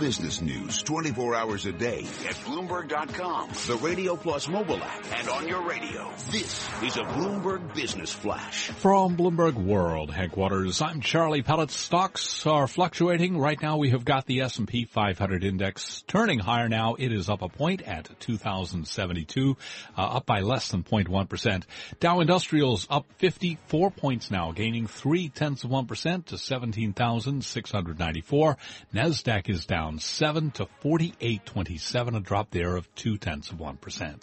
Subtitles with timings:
[0.00, 5.46] Business news 24 hours a day at Bloomberg.com, the Radio Plus mobile app, and on
[5.46, 6.10] your radio.
[6.30, 8.68] This is a Bloomberg Business Flash.
[8.68, 11.70] From Bloomberg World headquarters, I'm Charlie Pellet.
[11.70, 13.36] Stocks are fluctuating.
[13.36, 16.94] Right now we have got the S&P 500 index turning higher now.
[16.98, 19.58] It is up a point at 2072,
[19.98, 21.64] uh, up by less than 0.1%.
[22.00, 28.56] Dow Industrials up 54 points now, gaining three tenths of 1% to 17,694.
[28.94, 34.22] NASDAQ is down 7 to 48.27, a drop there of 2 tenths of 1%.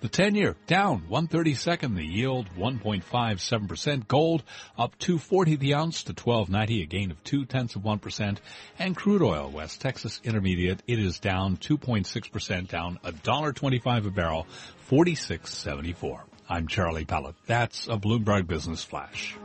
[0.00, 4.08] The 10 year down 132nd, the yield 1.57%.
[4.08, 4.42] Gold
[4.76, 8.38] up 240 the ounce to 1290, a gain of 2 tenths of 1%.
[8.78, 14.46] And crude oil, West Texas Intermediate, it is down 2.6%, down $1.25 a barrel,
[14.90, 16.20] 46.74.
[16.48, 17.34] I'm Charlie Pellet.
[17.46, 19.36] That's a Bloomberg Business Flash.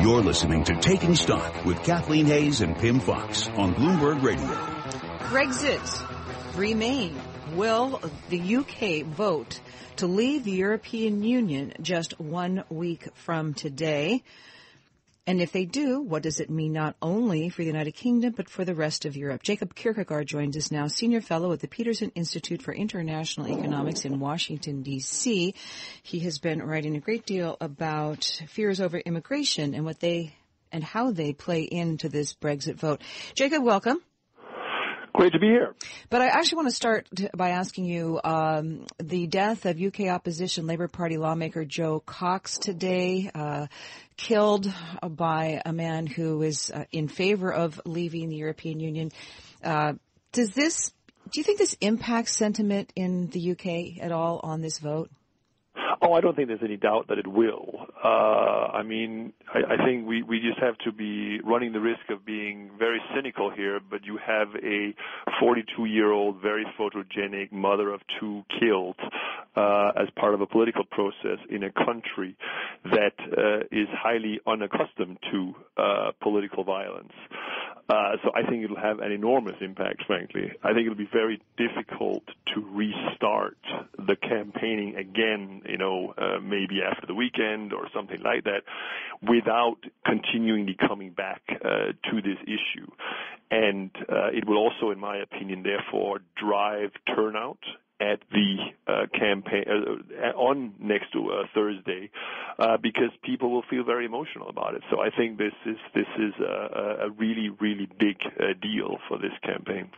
[0.00, 4.46] You're listening to Taking Stock with Kathleen Hays and Pimm Fox on Bloomberg Radio.
[5.28, 7.20] Brexit, Remain.
[7.54, 9.60] Will the UK vote
[9.96, 14.22] to leave the European Union just one week from today?
[15.28, 18.48] And if they do, what does it mean not only for the United Kingdom, but
[18.48, 19.42] for the rest of Europe?
[19.42, 24.20] Jacob Kirkegaard joins us now, Senior Fellow at the Peterson Institute for International Economics in
[24.20, 25.54] Washington, D.C.
[26.02, 30.34] He has been writing a great deal about fears over immigration and what they
[30.72, 33.02] and how they play into this Brexit vote.
[33.34, 34.00] Jacob, welcome.
[35.18, 35.74] Great to be here.
[36.10, 40.68] But I actually want to start by asking you um, the death of UK opposition
[40.68, 43.66] Labour Party lawmaker Jo Cox today, uh,
[44.16, 49.10] killed by a man who is uh, in favor of leaving the European Union.
[49.60, 49.94] Uh,
[50.30, 50.92] does this?
[51.32, 55.10] Do you think this impacts sentiment in the UK at all on this vote?
[56.00, 57.77] Oh, I don't think there's any doubt that it will.
[58.02, 62.10] Uh, I mean, I, I think we, we just have to be running the risk
[62.10, 64.94] of being very cynical here, but you have a
[65.40, 68.96] 42 year old, very photogenic mother of two killed
[69.56, 72.36] uh, as part of a political process in a country
[72.84, 77.12] that uh, is highly unaccustomed to uh, political violence.
[77.88, 80.52] Uh, so I think it'll have an enormous impact, frankly.
[80.62, 82.22] I think it'll be very difficult
[82.54, 83.56] to restart
[83.96, 88.62] the campaigning again, you know, uh, maybe after the weekend or something like that,
[89.22, 92.90] without continually coming back uh, to this issue.
[93.50, 97.58] And uh, it will also, in my opinion, therefore drive turnout
[98.00, 98.56] at the
[98.86, 102.10] uh, campaign uh, on next uh, Thursday
[102.58, 104.82] uh, because people will feel very emotional about it.
[104.90, 109.18] So I think this is this is a, a really really big uh, deal for
[109.18, 109.90] this campaign.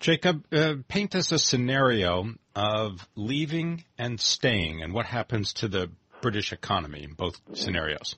[0.00, 5.90] Jacob, uh, paint us a scenario of leaving and staying, and what happens to the
[6.24, 8.16] British economy in both scenarios.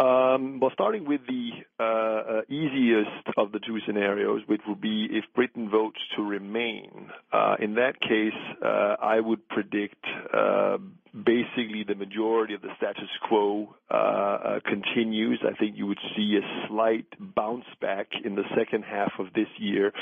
[0.00, 5.06] Um, well, starting with the uh, uh, easiest of the two scenarios, which would be
[5.08, 7.10] if Britain votes to remain.
[7.32, 10.04] Uh, in that case, uh, I would predict
[10.34, 10.78] uh,
[11.14, 15.40] basically the majority of the status quo uh, continues.
[15.46, 19.48] I think you would see a slight bounce back in the second half of this
[19.58, 19.92] year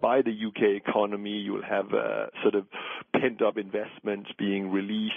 [0.00, 1.30] by the UK economy.
[1.30, 1.86] You will have
[2.42, 2.66] sort of
[3.18, 5.12] pent-up investments being released.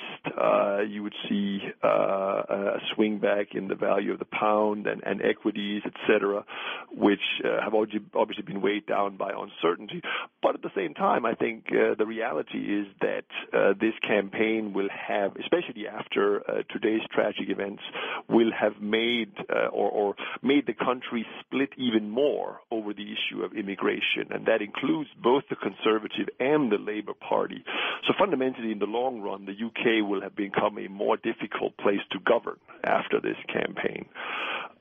[0.87, 6.43] you would see a swing back in the value of the pound and, equities, etc.,
[6.91, 10.01] which uh, have obviously been weighed down by uncertainty.
[10.41, 14.73] But at the same time, I think uh, the reality is that uh, this campaign
[14.73, 17.81] will have, especially after uh, today's tragic events,
[18.29, 23.43] will have made uh, or, or made the country split even more over the issue
[23.43, 27.63] of immigration, and that includes both the Conservative and the Labour Party.
[28.07, 32.01] So fundamentally, in the long run, the UK will have become a more difficult place
[32.11, 34.05] to govern after this campaign.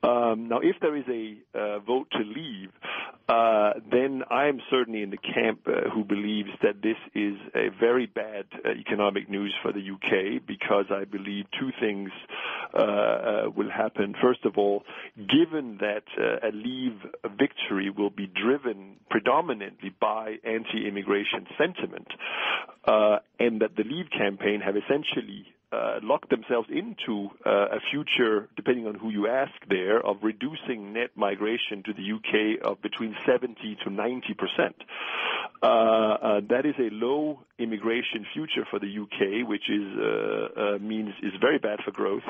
[0.03, 2.69] Um, now, if there is a uh, vote to leave,
[3.27, 8.05] uh, then I'm certainly in the camp uh, who believes that this is a very
[8.05, 10.04] bad uh, economic news for the UK
[10.45, 12.09] because I believe two things
[12.73, 14.13] uh, uh, will happen.
[14.21, 14.83] First of all,
[15.17, 16.99] given that uh, a Leave
[17.37, 22.07] victory will be driven predominantly by anti-immigration sentiment,
[22.85, 28.47] uh, and that the Leave campaign have essentially uh, locked themselves into uh, a future,
[28.55, 33.15] depending on who you ask there, of reducing net migration to the UK of between
[33.25, 34.75] 70 to 90 percent.
[35.61, 40.77] Uh, uh, that is a low immigration future for the UK, which is uh, uh,
[40.79, 42.23] means is very bad for growth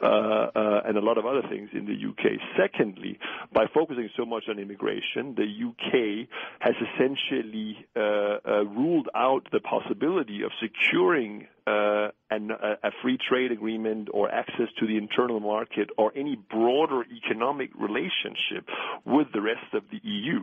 [0.00, 2.38] and a lot of other things in the UK.
[2.56, 3.18] Secondly,
[3.52, 6.28] by focusing so much on immigration, the UK
[6.60, 14.08] has essentially ruled out the possibility of securing uh, an, a, a free trade agreement
[14.12, 18.66] or access to the internal market or any broader economic relationship
[19.04, 20.40] with the rest of the EU,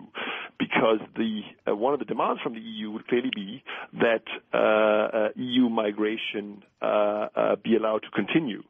[0.59, 3.63] because the uh, one of the demands from the EU would clearly be
[3.93, 4.23] that
[4.53, 6.85] uh, uh EU migration uh,
[7.35, 8.61] uh, be allowed to continue.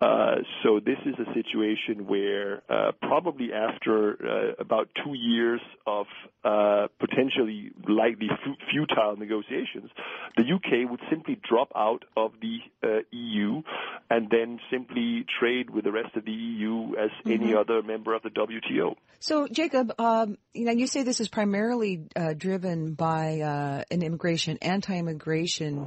[0.00, 6.06] Uh, so this is a situation where uh, probably after uh, about two years of
[6.42, 8.28] uh, potentially likely
[8.70, 9.90] futile negotiations,
[10.38, 13.60] the UK would simply drop out of the uh, EU
[14.08, 17.32] and then simply trade with the rest of the EU as mm-hmm.
[17.32, 18.94] any other member of the WTO.
[19.18, 22.08] So, Jacob, um, you know, you say this is primarily
[22.38, 25.86] driven by an immigration, anti-immigration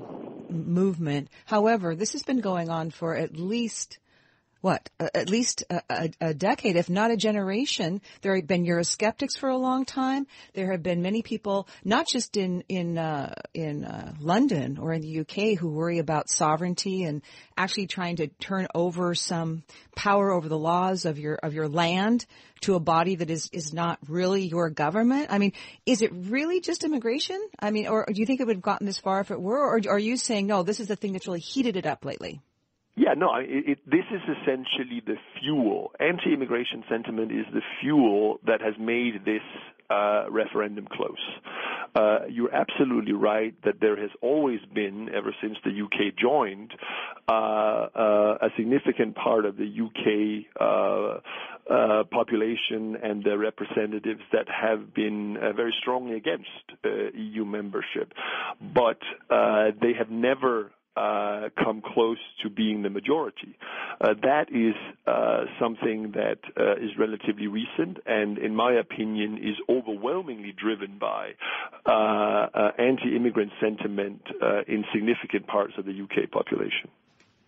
[0.51, 1.29] movement.
[1.45, 3.97] However, this has been going on for at least
[4.63, 7.99] what, at least a, a, a, decade, if not a generation.
[8.21, 10.25] There have been Eurosceptics for a long time.
[10.53, 15.01] There have been many people, not just in in uh, in uh, London or in
[15.01, 17.21] the UK, who worry about sovereignty and
[17.57, 19.63] actually trying to turn over some
[19.97, 22.25] power over the laws of your of your land
[22.61, 25.27] to a body that is is not really your government.
[25.29, 25.51] I mean,
[25.85, 27.49] is it really just immigration?
[27.59, 29.59] I mean, or do you think it would have gotten this far if it were?
[29.59, 30.63] Or are you saying no?
[30.63, 32.39] This is the thing that's really heated it up lately.
[32.95, 35.91] Yeah, no, it, it, this is essentially the fuel.
[35.99, 39.41] Anti-immigration sentiment is the fuel that has made this
[39.89, 41.17] uh, referendum close.
[41.95, 46.71] Uh, you're absolutely right that there has always been, ever since the UK joined,
[47.27, 54.47] uh, uh, a significant part of the UK uh, uh, population and their representatives that
[54.49, 56.49] have been very strongly against
[57.15, 58.13] EU membership,
[58.73, 58.99] but
[59.29, 63.57] they have never uh, come close to being the majority.
[63.99, 64.75] Uh, that is
[65.07, 71.31] uh, something that uh, is relatively recent and, in my opinion, is overwhelmingly driven by
[71.85, 74.21] uh, uh, anti-immigrant sentiment
[74.67, 76.89] in significant parts of the UK population.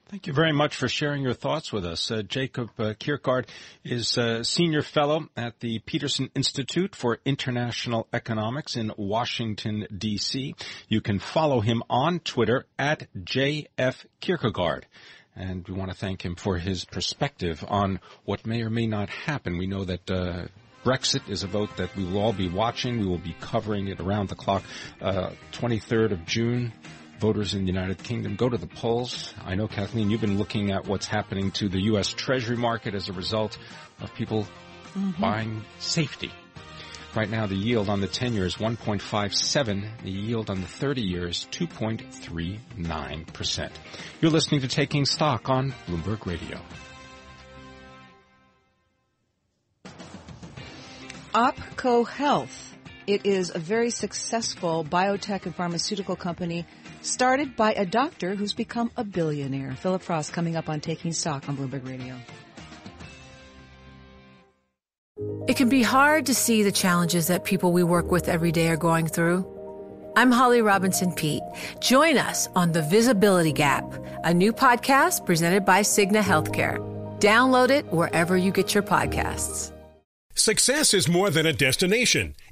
[0.07, 2.11] Thank you very much for sharing your thoughts with us.
[2.11, 3.47] Uh, Jacob uh, Kirkegaard
[3.83, 10.53] is a senior fellow at the Peterson Institute for International Economics in Washington, D.C.
[10.87, 14.83] You can follow him on Twitter at JF Kirkegaard.
[15.35, 19.09] And we want to thank him for his perspective on what may or may not
[19.09, 19.57] happen.
[19.57, 20.45] We know that uh,
[20.83, 22.99] Brexit is a vote that we will all be watching.
[22.99, 24.61] We will be covering it around the clock.
[25.01, 26.73] 23rd uh, of June,
[27.19, 29.33] voters in the United Kingdom go to the polls.
[29.43, 32.13] I know, Kathleen, you've been looking at what's happening to the U.S.
[32.13, 33.57] Treasury market as a result
[34.01, 34.45] of people
[34.93, 35.21] mm-hmm.
[35.21, 36.31] buying safety.
[37.15, 40.01] Right now, the yield on the 10 year is 1.57.
[40.03, 43.71] The yield on the 30 year is 2.39%.
[44.19, 46.59] You're listening to Taking Stock on Bloomberg Radio.
[51.33, 52.74] OPKO Health.
[53.07, 56.65] It is a very successful biotech and pharmaceutical company
[57.03, 59.73] started by a doctor who's become a billionaire.
[59.73, 62.15] Phillip Frost coming up on Taking Stock on Bloomberg Radio.
[65.47, 68.69] It can be hard to see the challenges that people we work with every day
[68.69, 69.45] are going through.
[70.15, 71.43] I'm Holly Robinson Peete.
[71.79, 73.85] Join us on The Visibility Gap,
[74.23, 76.79] a new podcast presented by Cigna Healthcare.
[77.19, 79.71] Download it wherever you get your podcasts.
[80.37, 82.35] Success is more than a destination.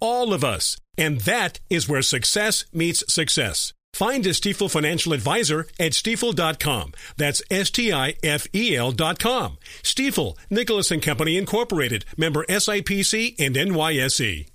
[0.00, 0.76] all of us.
[0.98, 3.72] And that is where success meets success.
[3.92, 6.92] Find a Stifel financial advisor at stifel.com.
[7.16, 9.58] That's S-T-I-F-E-L dot com.
[9.82, 14.49] Stifel, Nicolaus and Company Incorporated, member SIPC and NYSE.